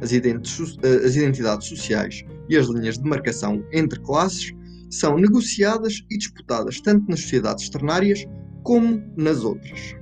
As, 0.00 0.12
identidades 0.12 1.68
sociais 1.68 2.24
e 2.48 2.56
as 2.56 2.66
linhas 2.66 2.98
de 2.98 3.08
marcação 3.08 3.64
entre 3.72 4.00
classes 4.00 4.52
são 4.90 5.16
negociadas 5.16 6.02
e 6.10 6.18
disputadas 6.18 6.80
tanto 6.80 7.08
nas 7.08 7.20
sociedades 7.20 7.68
ternárias 7.68 8.24
como 8.62 9.02
nas 9.16 9.44
outras. 9.44 9.94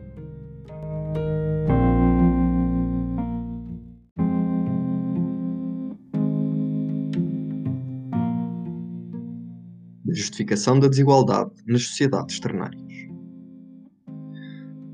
da 10.09 10.15
justificação 10.15 10.81
da 10.81 10.89
desigualdade 10.89 11.51
nas 11.67 11.83
sociedades 11.83 12.41
ternárias. 12.41 12.88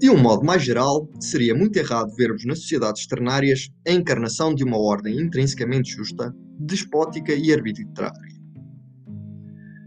De 0.01 0.11
um 0.11 0.19
modo 0.19 0.45
mais 0.45 0.63
geral, 0.63 1.09
seria 1.21 1.55
muito 1.55 1.77
errado 1.77 2.15
vermos 2.17 2.45
nas 2.45 2.61
sociedades 2.61 3.07
ternárias 3.07 3.71
a 3.87 3.93
encarnação 3.93 4.55
de 4.55 4.65
uma 4.65 4.77
ordem 4.77 5.21
intrinsecamente 5.21 5.93
justa, 5.93 6.35
despótica 6.59 7.33
e 7.33 7.53
arbitrária. 7.53 8.35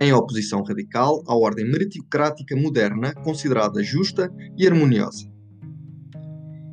Em 0.02 0.14
oposição 0.14 0.64
radical 0.64 1.24
à 1.28 1.36
ordem 1.36 1.70
meritocrática 1.70 2.56
moderna 2.56 3.14
considerada 3.16 3.84
justa 3.84 4.32
e 4.58 4.66
harmoniosa. 4.66 5.28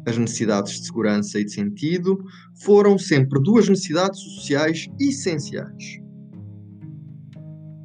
As 0.07 0.19
necessidades 0.19 0.81
de 0.81 0.87
segurança 0.87 1.41
e 1.41 1.45
de 1.45 1.53
sentido 1.53 2.19
foram 2.63 2.99
sempre 2.99 3.43
duas 3.43 3.69
necessidades 3.69 4.21
sociais 4.21 4.87
essenciais. 5.01 5.99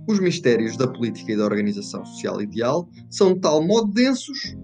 Os 0.08 0.20
mistérios 0.20 0.76
da 0.76 0.88
política 0.88 1.32
e 1.32 1.38
da 1.38 1.46
organização 1.46 2.06
social 2.06 2.42
ideal 2.42 2.90
são 3.10 3.34
de 3.34 3.40
tal 3.40 3.66
modo 3.66 3.92
densos, 3.92 4.56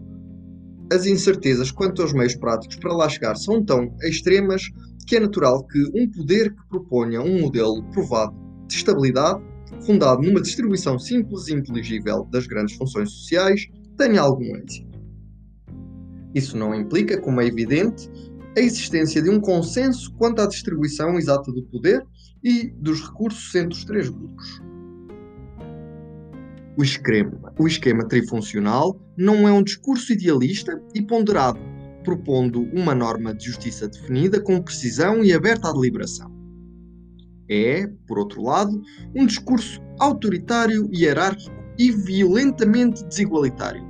as 0.92 1.06
incertezas 1.06 1.72
quanto 1.72 2.02
aos 2.02 2.14
meios 2.14 2.36
práticos 2.36 2.78
para 2.78 2.94
lá 2.94 3.10
chegar 3.10 3.36
são 3.36 3.64
tão 3.64 3.96
extremas 4.04 4.70
que 5.08 5.16
é 5.16 5.20
natural 5.20 5.66
que 5.68 5.84
um 5.94 6.10
poder 6.10 6.54
que 6.54 6.68
proponha 6.70 7.22
um 7.22 7.42
modelo 7.42 7.84
provado 7.92 8.36
de 8.68 8.76
estabilidade, 8.76 9.42
fundado 9.86 10.22
numa 10.22 10.42
distribuição 10.42 10.98
simples 10.98 11.48
e 11.48 11.54
inteligível 11.54 12.26
das 12.32 12.48
grandes 12.48 12.76
funções 12.76 13.12
sociais, 13.12 13.68
tenha 13.98 14.22
algum 14.22 14.56
êxito. 14.56 14.96
Isso 16.34 16.58
não 16.58 16.74
implica, 16.74 17.20
como 17.20 17.40
é 17.40 17.48
evidente, 17.48 18.10
a 18.58 18.60
existência 18.60 19.22
de 19.22 19.30
um 19.30 19.40
consenso 19.40 20.14
quanto 20.16 20.42
à 20.42 20.48
distribuição 20.48 21.18
exata 21.18 21.52
do 21.52 21.64
poder 21.64 22.04
e 22.44 22.72
dos 22.78 23.02
recursos 23.02 23.54
entre 23.56 23.78
os 23.78 23.86
três 23.86 24.10
grupos 24.10 24.62
o 26.78 26.84
extremo, 26.84 27.40
O 27.58 27.68
esquema 27.68 28.06
trifuncional 28.06 29.00
não 29.18 29.48
é 29.48 29.52
um 29.52 29.64
discurso 29.64 30.12
idealista 30.12 30.78
e 30.94 31.02
ponderado, 31.02 31.58
propondo 32.04 32.64
uma 32.74 32.94
norma 32.94 33.34
de 33.34 33.46
justiça 33.46 33.88
definida 33.88 34.42
com 34.42 34.62
precisão 34.62 35.24
e 35.24 35.32
aberta 35.32 35.70
à 35.70 35.72
deliberação. 35.74 36.30
É, 37.50 37.88
por 38.08 38.20
outro 38.20 38.42
lado, 38.44 38.82
um 39.16 39.26
discurso 39.26 39.82
autoritário, 40.00 40.90
hierárquico 40.94 41.56
e 41.80 41.92
violentamente 41.92 43.06
desigualitário, 43.06 43.82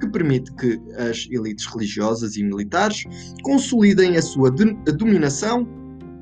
que 0.00 0.08
permite 0.10 0.54
que 0.54 0.80
as 0.96 1.26
elites 1.28 1.66
religiosas 1.66 2.36
e 2.36 2.44
militares 2.44 3.02
consolidem 3.42 4.16
a 4.16 4.22
sua 4.22 4.48
dominação 4.96 5.66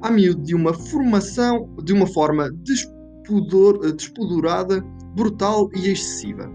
a 0.00 0.10
miúdo 0.10 0.42
de 0.42 0.54
uma 0.54 0.72
formação 0.72 1.68
de 1.84 1.92
uma 1.92 2.06
forma 2.06 2.50
despudor, 2.62 3.92
despudorada, 3.92 4.80
brutal 5.14 5.68
e 5.74 5.90
excessiva. 5.90 6.50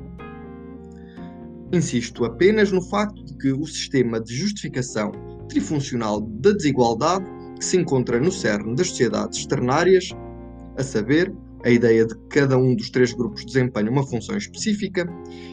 Insisto 1.73 2.25
apenas 2.25 2.71
no 2.71 2.81
facto 2.81 3.23
de 3.23 3.37
que 3.37 3.53
o 3.53 3.65
sistema 3.65 4.19
de 4.19 4.33
justificação 4.35 5.11
trifuncional 5.47 6.19
da 6.19 6.51
desigualdade 6.51 7.25
que 7.57 7.63
se 7.63 7.77
encontra 7.77 8.19
no 8.19 8.31
cerne 8.31 8.75
das 8.75 8.89
sociedades 8.89 9.39
externárias, 9.39 10.09
a 10.77 10.83
saber, 10.83 11.33
a 11.63 11.69
ideia 11.69 12.05
de 12.05 12.15
que 12.15 12.39
cada 12.39 12.57
um 12.57 12.75
dos 12.75 12.89
três 12.89 13.13
grupos 13.13 13.45
desempenha 13.45 13.89
uma 13.89 14.05
função 14.05 14.35
específica 14.35 15.05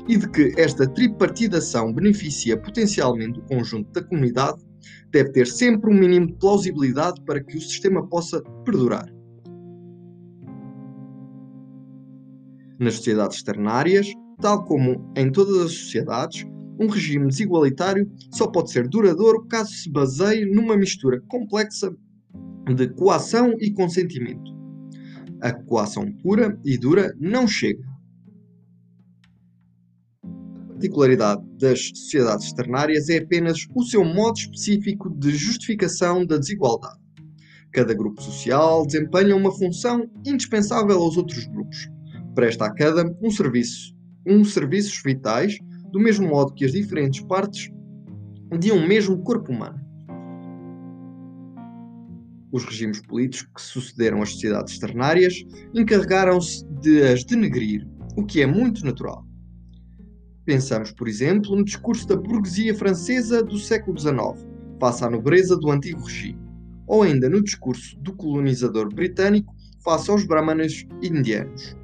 e 0.08 0.16
de 0.16 0.28
que 0.30 0.52
esta 0.56 0.88
tripartidação 0.88 1.92
beneficia 1.92 2.56
potencialmente 2.56 3.38
o 3.38 3.42
conjunto 3.42 3.92
da 3.92 4.02
comunidade, 4.02 4.58
deve 5.10 5.30
ter 5.32 5.46
sempre 5.46 5.90
um 5.90 5.94
mínimo 5.94 6.28
de 6.28 6.34
plausibilidade 6.34 7.20
para 7.24 7.42
que 7.44 7.56
o 7.56 7.60
sistema 7.60 8.06
possa 8.08 8.42
perdurar. 8.64 9.06
Nas 12.80 12.94
sociedades 12.94 13.42
ternárias, 13.42 14.06
tal 14.40 14.64
como 14.64 15.12
em 15.16 15.30
todas 15.30 15.56
as 15.58 15.72
sociedades, 15.72 16.46
um 16.78 16.86
regime 16.86 17.26
desigualitário 17.26 18.10
só 18.32 18.46
pode 18.46 18.70
ser 18.70 18.88
duradouro 18.88 19.46
caso 19.46 19.72
se 19.72 19.90
baseie 19.90 20.44
numa 20.46 20.76
mistura 20.76 21.20
complexa 21.28 21.92
de 22.74 22.88
coação 22.88 23.54
e 23.58 23.72
consentimento. 23.72 24.56
A 25.40 25.52
coação 25.52 26.12
pura 26.22 26.58
e 26.64 26.78
dura 26.78 27.14
não 27.18 27.46
chega. 27.48 27.82
A 30.22 30.66
particularidade 30.68 31.42
das 31.58 31.88
sociedades 31.88 32.52
ternárias 32.52 33.08
é 33.08 33.18
apenas 33.18 33.66
o 33.74 33.82
seu 33.82 34.04
modo 34.04 34.38
específico 34.38 35.10
de 35.10 35.30
justificação 35.32 36.24
da 36.24 36.38
desigualdade. 36.38 36.98
Cada 37.72 37.92
grupo 37.92 38.22
social 38.22 38.86
desempenha 38.86 39.34
uma 39.34 39.52
função 39.52 40.08
indispensável 40.24 40.96
aos 40.96 41.16
outros 41.16 41.46
grupos, 41.46 41.88
presta 42.34 42.66
a 42.66 42.74
cada 42.74 43.04
um 43.20 43.30
serviço, 43.30 43.97
uns 44.28 44.52
serviços 44.52 45.00
vitais, 45.04 45.56
do 45.90 45.98
mesmo 45.98 46.28
modo 46.28 46.54
que 46.54 46.64
as 46.64 46.72
diferentes 46.72 47.20
partes 47.22 47.70
de 48.58 48.72
um 48.72 48.86
mesmo 48.86 49.22
corpo 49.22 49.52
humano. 49.52 49.78
Os 52.50 52.64
regimes 52.64 53.00
políticos 53.02 53.52
que 53.54 53.60
sucederam 53.60 54.22
às 54.22 54.32
sociedades 54.32 54.78
ternárias 54.78 55.34
encarregaram-se 55.74 56.64
de 56.80 57.02
as 57.02 57.24
denegrir, 57.24 57.86
o 58.16 58.24
que 58.24 58.40
é 58.40 58.46
muito 58.46 58.84
natural. 58.84 59.26
Pensamos, 60.46 60.90
por 60.92 61.06
exemplo, 61.08 61.54
no 61.54 61.64
discurso 61.64 62.08
da 62.08 62.16
burguesia 62.16 62.74
francesa 62.74 63.42
do 63.42 63.58
século 63.58 63.98
XIX, 63.98 64.48
face 64.80 65.04
à 65.04 65.10
nobreza 65.10 65.56
do 65.58 65.70
antigo 65.70 66.02
regime, 66.02 66.38
ou 66.86 67.02
ainda 67.02 67.28
no 67.28 67.42
discurso 67.42 67.98
do 68.00 68.16
colonizador 68.16 68.88
britânico 68.94 69.54
face 69.84 70.10
aos 70.10 70.24
brahmanes 70.24 70.86
indianos. 71.02 71.77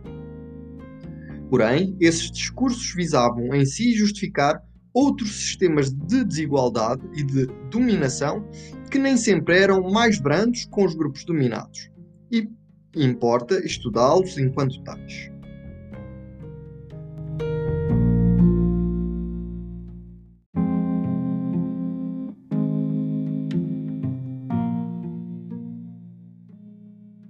Porém, 1.55 1.97
esses 2.01 2.33
discursos 2.33 2.93
visavam 2.97 3.55
em 3.55 3.65
si 3.65 3.93
justificar 3.95 4.61
outros 4.93 5.31
sistemas 5.37 5.89
de 5.89 6.25
desigualdade 6.25 7.07
e 7.15 7.23
de 7.23 7.47
dominação 7.71 8.45
que 8.91 8.99
nem 8.99 9.17
sempre 9.17 9.61
eram 9.61 9.89
mais 9.89 10.19
brandos 10.19 10.65
com 10.65 10.85
os 10.85 10.97
grupos 10.97 11.25
dominados. 11.25 11.93
E 12.29 12.51
importa 12.97 13.65
estudá-los 13.65 14.37
enquanto 14.37 14.83
tais. 14.83 15.31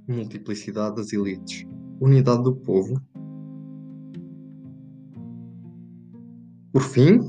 Multiplicidade 0.09 0.97
das 0.97 1.13
elites, 1.13 1.67
unidade 2.01 2.43
do 2.43 2.57
povo 2.57 2.99
Por 6.75 6.83
fim, 6.83 7.21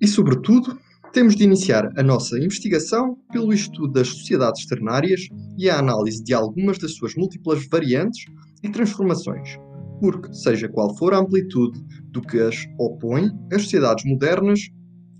e 0.00 0.08
sobretudo, 0.08 0.78
temos 1.12 1.36
de 1.36 1.44
iniciar 1.44 1.92
a 1.98 2.02
nossa 2.02 2.38
investigação 2.38 3.18
pelo 3.30 3.52
estudo 3.52 3.92
das 3.92 4.08
sociedades 4.08 4.64
ternárias 4.64 5.28
e 5.58 5.68
a 5.68 5.78
análise 5.78 6.24
de 6.24 6.32
algumas 6.32 6.78
das 6.78 6.94
suas 6.94 7.14
múltiplas 7.14 7.68
variantes 7.70 8.24
e 8.62 8.70
transformações, 8.70 9.58
porque, 10.00 10.32
seja 10.32 10.66
qual 10.66 10.96
for 10.96 11.12
a 11.12 11.18
amplitude 11.18 11.78
do 12.10 12.22
que 12.22 12.38
as 12.38 12.56
opõe, 12.78 13.30
as 13.52 13.64
sociedades 13.64 14.06
modernas, 14.06 14.60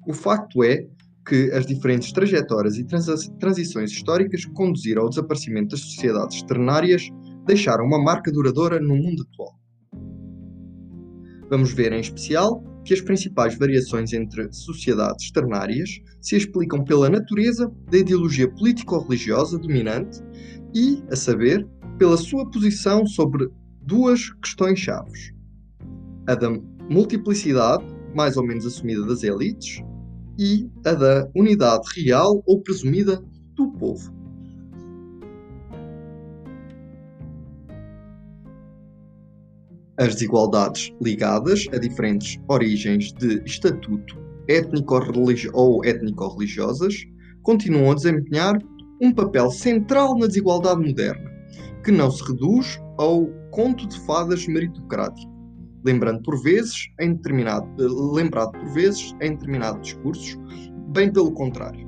o 0.08 0.14
facto 0.14 0.64
é 0.64 0.86
que 1.28 1.50
as 1.52 1.66
diferentes 1.66 2.10
trajetórias 2.12 2.78
e 2.78 2.86
transições 3.38 3.90
históricas 3.90 4.46
que 4.46 4.52
conduziram 4.52 5.02
ao 5.02 5.10
desaparecimento 5.10 5.72
das 5.72 5.80
sociedades 5.80 6.42
ternárias 6.44 7.10
deixaram 7.44 7.84
uma 7.84 8.02
marca 8.02 8.32
duradoura 8.32 8.80
no 8.80 8.96
mundo 8.96 9.22
atual. 9.30 9.52
Vamos 11.50 11.74
ver 11.74 11.92
em 11.92 12.00
especial 12.00 12.64
que 12.86 12.94
as 12.94 13.00
principais 13.00 13.58
variações 13.58 14.12
entre 14.12 14.50
sociedades 14.52 15.32
ternárias 15.32 16.00
se 16.22 16.36
explicam 16.36 16.84
pela 16.84 17.10
natureza 17.10 17.70
da 17.90 17.98
ideologia 17.98 18.48
político-religiosa 18.48 19.58
dominante 19.58 20.22
e, 20.72 21.02
a 21.10 21.16
saber, 21.16 21.66
pela 21.98 22.16
sua 22.16 22.48
posição 22.48 23.04
sobre 23.04 23.48
duas 23.82 24.30
questões-chave: 24.34 25.34
a 26.28 26.34
da 26.36 26.48
multiplicidade, 26.88 27.84
mais 28.14 28.36
ou 28.36 28.46
menos 28.46 28.64
assumida 28.64 29.04
das 29.04 29.24
elites, 29.24 29.82
e 30.38 30.70
a 30.84 30.94
da 30.94 31.28
unidade 31.34 31.84
real 31.96 32.40
ou 32.46 32.62
presumida 32.62 33.20
do 33.54 33.72
povo. 33.72 34.14
As 39.98 40.14
desigualdades 40.14 40.92
ligadas 41.00 41.66
a 41.72 41.78
diferentes 41.78 42.38
origens 42.48 43.12
de 43.12 43.42
estatuto 43.44 44.16
étnico 44.48 45.00
ou 45.54 45.84
étnico-religiosas 45.84 46.94
continuam 47.42 47.92
a 47.92 47.94
desempenhar 47.94 48.58
um 49.00 49.12
papel 49.12 49.50
central 49.50 50.16
na 50.18 50.26
desigualdade 50.26 50.80
moderna, 50.80 51.30
que 51.84 51.90
não 51.90 52.10
se 52.10 52.22
reduz 52.24 52.80
ao 52.98 53.26
conto 53.50 53.86
de 53.86 53.98
fadas 54.06 54.46
meritocrático, 54.46 55.30
lembrando 55.84 56.22
por 56.22 56.42
vezes 56.42 56.88
em 57.00 57.14
determinado, 57.14 57.66
lembrado 58.12 58.52
por 58.52 58.72
vezes 58.72 59.14
em 59.20 59.32
determinados 59.32 59.88
discursos, 59.88 60.38
bem 60.88 61.12
pelo 61.12 61.32
contrário. 61.32 61.86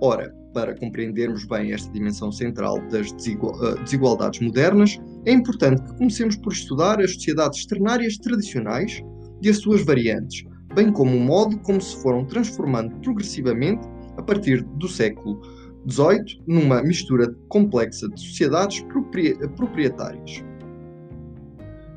Ora, 0.00 0.34
para 0.52 0.74
compreendermos 0.74 1.44
bem 1.44 1.72
esta 1.72 1.90
dimensão 1.92 2.32
central 2.32 2.80
das 2.88 3.10
eh, 3.10 3.82
desigualdades 3.82 4.40
modernas, 4.40 4.98
é 5.26 5.32
importante 5.32 5.82
que 5.82 5.98
comecemos 5.98 6.36
por 6.36 6.52
estudar 6.52 7.00
as 7.00 7.14
sociedades 7.14 7.66
ternárias 7.66 8.16
tradicionais 8.16 9.02
e 9.42 9.48
as 9.48 9.58
suas 9.58 9.84
variantes, 9.84 10.44
bem 10.74 10.92
como 10.92 11.16
o 11.16 11.20
modo 11.20 11.58
como 11.58 11.80
se 11.80 12.00
foram 12.00 12.24
transformando 12.24 12.94
progressivamente 13.00 13.86
a 14.16 14.22
partir 14.22 14.62
do 14.62 14.88
século 14.88 15.40
XVIII 15.90 16.42
numa 16.46 16.82
mistura 16.82 17.34
complexa 17.48 18.08
de 18.08 18.20
sociedades 18.20 18.84
proprietárias, 19.56 20.44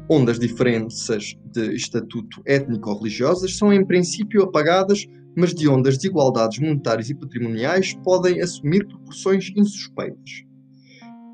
onde 0.09 0.31
as 0.31 0.39
diferenças 0.39 1.37
de 1.53 1.73
estatuto 1.75 2.41
étnico-religiosas 2.45 3.55
são 3.55 3.71
em 3.71 3.85
princípio 3.85 4.43
apagadas 4.43 5.05
mas 5.35 5.53
de 5.53 5.69
onde 5.69 5.87
as 5.87 5.95
desigualdades 5.95 6.59
monetárias 6.59 7.09
e 7.09 7.15
patrimoniais 7.15 7.93
podem 8.03 8.41
assumir 8.41 8.85
proporções 8.87 9.51
insuspeitas, 9.55 10.43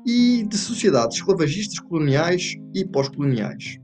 e 0.06 0.46
de 0.48 0.56
sociedades 0.56 1.16
esclavagistas 1.16 1.80
coloniais 1.80 2.54
e 2.72 2.84
pós-coloniais. 2.84 3.78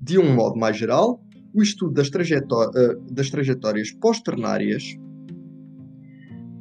De 0.00 0.18
um 0.18 0.34
modo 0.34 0.56
mais 0.56 0.76
geral, 0.76 1.20
o 1.54 1.62
estudo 1.62 1.94
das, 1.94 2.08
eh, 2.08 2.96
das 3.10 3.30
trajetórias 3.30 3.90
pós-ternárias 3.92 4.96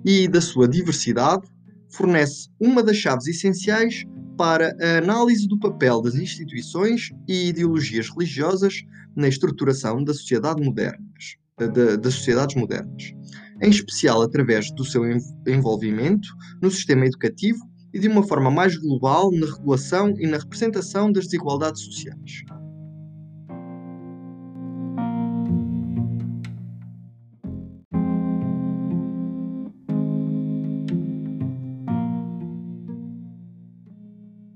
e 0.06 0.28
da 0.28 0.40
sua 0.40 0.68
diversidade 0.68 1.46
fornece 1.90 2.50
uma 2.60 2.82
das 2.82 2.98
chaves 2.98 3.28
essenciais 3.28 4.06
para 4.38 4.76
a 4.82 4.98
análise 5.00 5.48
do 5.48 5.60
papel 5.60 6.02
das 6.02 6.16
instituições 6.16 7.10
e 7.28 7.50
ideologias 7.50 8.10
religiosas 8.10 8.82
na 9.16 9.28
estruturação 9.28 10.04
da 10.04 10.14
sociedade 10.14 10.64
modernas 10.64 11.38
de, 11.66 11.98
das 11.98 12.14
sociedades 12.14 12.56
modernas, 12.56 13.14
em 13.62 13.70
especial 13.70 14.22
através 14.22 14.72
do 14.72 14.86
seu 14.86 15.04
envolvimento 15.48 16.28
no 16.62 16.70
sistema 16.70 17.06
educativo 17.06 17.60
e 17.94 18.00
de 18.00 18.08
uma 18.08 18.24
forma 18.24 18.52
mais 18.52 18.78
global 18.78 19.32
na 19.32 19.46
regulação 19.46 20.14
e 20.18 20.28
na 20.28 20.38
representação 20.38 21.12
das 21.12 21.26
desigualdades 21.26 21.82
sociais. 21.82 22.44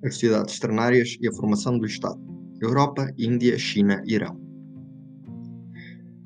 As 0.04 0.16
sociedades 0.16 0.56
externárias 0.56 1.16
e 1.22 1.28
a 1.28 1.32
formação 1.32 1.78
do 1.78 1.86
Estado. 1.86 2.20
Europa, 2.62 3.12
Índia, 3.18 3.58
China, 3.58 4.04
Irão. 4.06 4.40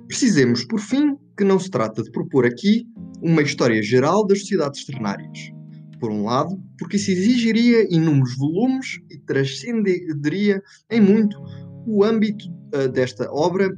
Precisemos, 0.08 0.66
por 0.66 0.80
fim, 0.80 1.18
que 1.38 1.44
não 1.44 1.60
se 1.60 1.70
trata 1.70 2.02
de 2.02 2.12
propor 2.12 2.46
aqui 2.46 2.88
uma 3.22 3.42
história 3.42 3.82
geral 3.82 4.26
das 4.26 4.40
sociedades 4.40 4.86
ternárias. 4.86 5.52
Por 6.00 6.12
um 6.12 6.26
lado, 6.26 6.62
porque 6.78 6.98
isso 6.98 7.12
exigiria 7.12 7.88
inúmeros 7.90 8.38
volumes 8.38 9.00
e 9.10 9.18
transcenderia 9.20 10.62
em 10.90 11.02
muito 11.02 11.38
o 11.88 12.04
âmbito 12.04 12.46
uh, 12.74 12.90
desta 12.90 13.32
obra, 13.32 13.76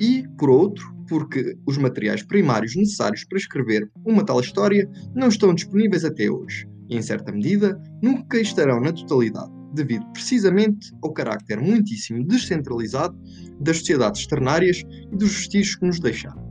e, 0.00 0.24
por 0.38 0.50
outro, 0.50 0.84
porque 1.08 1.56
os 1.66 1.76
materiais 1.76 2.22
primários 2.22 2.76
necessários 2.76 3.24
para 3.24 3.38
escrever 3.38 3.90
uma 4.04 4.24
tal 4.24 4.40
história 4.40 4.88
não 5.14 5.28
estão 5.28 5.54
disponíveis 5.54 6.04
até 6.04 6.30
hoje 6.30 6.68
e, 6.88 6.96
em 6.96 7.02
certa 7.02 7.32
medida, 7.32 7.80
nunca 8.02 8.38
estarão 8.38 8.80
na 8.80 8.92
totalidade, 8.92 9.50
devido 9.74 10.06
precisamente 10.12 10.92
ao 11.02 11.12
carácter 11.12 11.60
muitíssimo 11.60 12.26
descentralizado 12.26 13.18
das 13.60 13.78
sociedades 13.78 14.26
ternárias 14.26 14.82
e 15.12 15.16
dos 15.16 15.32
vestígios 15.34 15.76
que 15.76 15.86
nos 15.86 15.98
deixaram. 15.98 16.47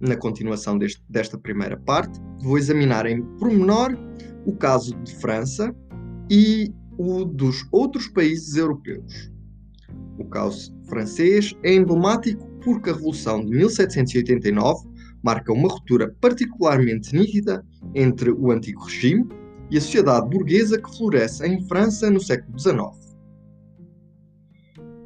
Na 0.00 0.16
continuação 0.16 0.78
deste, 0.78 1.02
desta 1.08 1.36
primeira 1.36 1.76
parte, 1.76 2.18
vou 2.42 2.56
examinar 2.56 3.04
em 3.04 3.22
pormenor 3.38 3.96
o 4.46 4.56
caso 4.56 4.94
de 5.02 5.14
França 5.16 5.74
e 6.30 6.72
o 6.96 7.24
dos 7.24 7.66
outros 7.70 8.08
países 8.08 8.56
europeus. 8.56 9.30
O 10.18 10.24
caos 10.24 10.74
francês 10.88 11.54
é 11.62 11.74
emblemático 11.74 12.46
porque 12.62 12.90
a 12.90 12.94
Revolução 12.94 13.44
de 13.44 13.50
1789 13.50 14.88
marca 15.22 15.52
uma 15.52 15.68
ruptura 15.68 16.14
particularmente 16.20 17.14
nítida 17.14 17.64
entre 17.94 18.30
o 18.30 18.50
antigo 18.50 18.84
regime 18.84 19.28
e 19.70 19.76
a 19.78 19.80
sociedade 19.80 20.28
burguesa 20.28 20.80
que 20.80 20.96
floresce 20.96 21.46
em 21.46 21.62
França 21.66 22.10
no 22.10 22.20
século 22.20 22.58
XIX. 22.58 22.99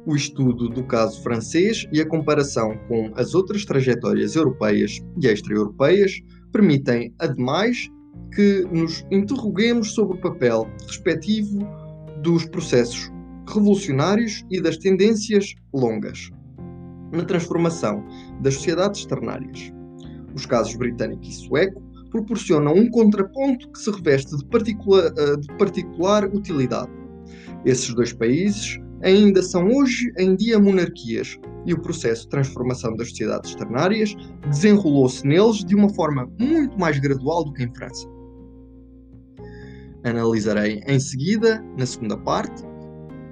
O 0.05 0.15
estudo 0.15 0.69
do 0.69 0.83
caso 0.83 1.21
francês 1.23 1.87
e 1.91 1.99
a 1.99 2.07
comparação 2.07 2.77
com 2.87 3.11
as 3.15 3.33
outras 3.33 3.65
trajetórias 3.65 4.35
europeias 4.35 5.01
e 5.19 5.27
extra-europeias 5.27 6.21
permitem, 6.51 7.11
ademais, 7.17 7.89
que 8.33 8.67
nos 8.71 9.03
interroguemos 9.09 9.93
sobre 9.93 10.17
o 10.17 10.21
papel 10.21 10.69
respectivo 10.87 11.67
dos 12.21 12.45
processos 12.45 13.11
revolucionários 13.47 14.45
e 14.51 14.61
das 14.61 14.77
tendências 14.77 15.55
longas 15.73 16.29
na 17.11 17.23
transformação 17.23 18.05
das 18.41 18.55
sociedades 18.55 19.05
ternárias. 19.05 19.71
Os 20.35 20.45
casos 20.45 20.75
britânico 20.75 21.23
e 21.23 21.31
sueco 21.31 21.81
proporcionam 22.11 22.75
um 22.75 22.89
contraponto 22.89 23.71
que 23.71 23.79
se 23.79 23.89
reveste 23.89 24.37
de 24.37 24.45
particular, 24.45 25.13
eh, 25.17 25.37
de 25.37 25.47
particular 25.57 26.25
utilidade. 26.25 26.91
Esses 27.65 27.93
dois 27.93 28.13
países 28.13 28.79
ainda 29.01 29.41
são 29.41 29.67
hoje 29.67 30.11
em 30.17 30.35
dia 30.35 30.59
monarquias 30.59 31.37
e 31.65 31.73
o 31.73 31.81
processo 31.81 32.23
de 32.23 32.29
transformação 32.29 32.95
das 32.95 33.09
sociedades 33.09 33.55
ternárias 33.55 34.15
desenrolou-se 34.49 35.25
neles 35.25 35.63
de 35.63 35.75
uma 35.75 35.89
forma 35.93 36.29
muito 36.39 36.77
mais 36.79 36.99
gradual 36.99 37.43
do 37.43 37.53
que 37.53 37.63
em 37.63 37.73
França. 37.73 38.07
Analisarei 40.03 40.81
em 40.87 40.99
seguida, 40.99 41.63
na 41.77 41.85
segunda 41.85 42.17
parte, 42.17 42.63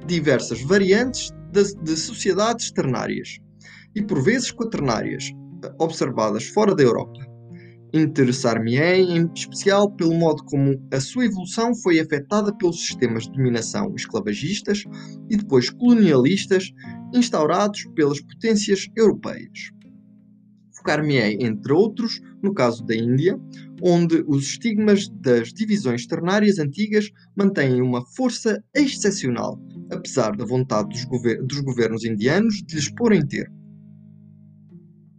diversas 0.07 0.61
variantes 0.63 1.31
de, 1.51 1.75
de 1.83 1.95
sociedades 1.95 2.71
ternárias 2.71 3.37
e 3.95 4.01
por 4.01 4.23
vezes 4.23 4.51
quaternárias 4.51 5.31
observadas 5.79 6.45
fora 6.45 6.75
da 6.75 6.83
Europa. 6.83 7.32
Interessar-me-ei 7.93 9.03
em 9.03 9.29
especial 9.35 9.91
pelo 9.91 10.15
modo 10.15 10.43
como 10.45 10.81
a 10.91 10.99
sua 10.99 11.25
evolução 11.25 11.75
foi 11.75 11.99
afetada 11.99 12.55
pelos 12.55 12.79
sistemas 12.85 13.23
de 13.23 13.33
dominação 13.33 13.93
esclavagistas 13.95 14.83
e 15.29 15.37
depois 15.37 15.69
colonialistas 15.69 16.71
instaurados 17.13 17.85
pelas 17.95 18.19
potências 18.19 18.87
europeias. 18.95 19.71
Focar-me-ei, 20.75 21.37
entre 21.39 21.71
outros, 21.71 22.19
no 22.41 22.53
caso 22.53 22.83
da 22.83 22.95
Índia, 22.95 23.39
onde 23.81 24.23
os 24.27 24.43
estigmas 24.47 25.07
das 25.21 25.53
divisões 25.53 26.07
ternárias 26.07 26.57
antigas 26.57 27.09
mantêm 27.37 27.81
uma 27.81 28.03
força 28.15 28.61
excepcional 28.75 29.59
apesar 29.91 30.35
da 30.35 30.45
vontade 30.45 30.89
dos, 30.89 31.05
gover 31.05 31.41
dos 31.43 31.59
governos 31.61 32.03
indianos 32.03 32.55
de 32.65 32.75
lhes 32.75 32.89
porem 32.89 33.25
termo. 33.25 33.62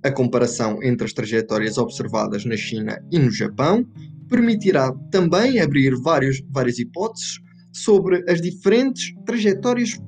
A 0.04 0.12
comparação 0.12 0.82
entre 0.82 1.06
as 1.06 1.14
trajetórias 1.14 1.78
observadas 1.78 2.44
na 2.44 2.58
China 2.58 3.02
e 3.10 3.18
no 3.18 3.30
Japão 3.30 3.86
permitirá 4.28 4.92
também 5.10 5.60
abrir 5.60 5.94
várias, 5.96 6.42
várias 6.50 6.78
hipóteses 6.78 7.40
sobre 7.72 8.22
as 8.30 8.38
diferentes 8.40 9.14
trajetórias 9.24 9.98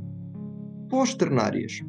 pós-ternárias. 0.91 1.81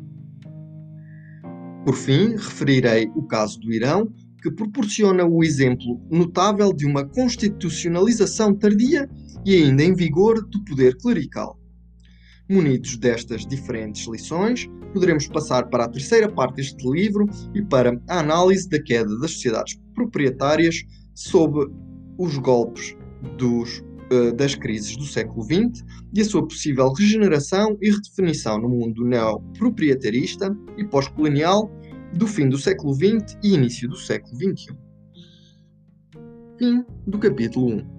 Por 1.84 1.96
fim, 1.96 2.32
referirei 2.32 3.10
o 3.14 3.24
caso 3.24 3.60
do 3.60 3.74
Irão, 3.74 4.12
que 4.42 4.52
proporciona 4.52 5.26
o 5.26 5.44
exemplo 5.44 6.02
notável 6.10 6.72
de 6.72 6.86
uma 6.86 7.04
constitucionalização 7.04 8.54
tardia 8.56 9.10
e 9.46 9.54
ainda 9.54 9.84
em 9.84 9.94
vigor 9.94 10.48
do 10.48 10.64
poder 10.64 10.96
clerical. 10.96 11.60
Munidos 12.50 12.96
destas 12.98 13.46
diferentes 13.46 14.08
lições, 14.08 14.70
poderemos 14.98 15.28
passar 15.28 15.70
para 15.70 15.86
a 15.86 15.88
terceira 15.88 16.28
parte 16.28 16.56
deste 16.56 16.90
livro 16.90 17.28
e 17.54 17.62
para 17.62 18.02
a 18.10 18.20
análise 18.20 18.68
da 18.68 18.82
queda 18.82 19.16
das 19.20 19.32
sociedades 19.32 19.80
proprietárias 19.94 20.84
sob 21.14 21.72
os 22.18 22.38
golpes 22.40 22.98
dos, 23.38 23.84
uh, 24.12 24.34
das 24.36 24.56
crises 24.56 24.98
do 24.98 25.06
século 25.06 25.44
XX 25.44 25.86
e 26.16 26.22
a 26.22 26.26
sua 26.26 26.48
possível 26.48 26.92
regeneração 26.94 27.78
e 27.80 27.92
redefinição 27.92 28.60
no 28.60 28.70
mundo 28.70 29.06
neoproprietarista 29.06 30.58
e 30.78 30.84
pós-colonial 30.84 31.72
do 32.16 32.26
fim 32.26 32.50
do 32.50 32.58
século 32.58 32.96
XX 32.96 33.38
e 33.44 33.54
início 33.54 33.88
do 33.88 33.98
século 33.98 34.36
XXI. 34.36 34.76
Fim 36.58 36.84
do 37.06 37.20
capítulo 37.20 37.76
1. 37.76 37.97